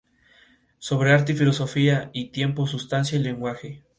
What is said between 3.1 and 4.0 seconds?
y lenguaje.